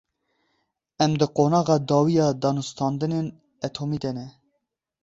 Em 1.05 1.11
di 1.19 1.27
qonaxa 1.37 1.77
dawî 1.89 2.13
ya 2.19 2.27
danûstandinên 2.41 3.27
etomî 3.67 3.97
de 4.03 4.11
ne. 4.17 4.27